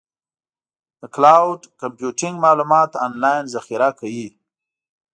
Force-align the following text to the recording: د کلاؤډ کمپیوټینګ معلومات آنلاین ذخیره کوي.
د 0.99 1.01
کلاؤډ 1.15 1.61
کمپیوټینګ 1.81 2.35
معلومات 2.45 2.91
آنلاین 3.07 3.43
ذخیره 3.55 3.89
کوي. 3.99 4.27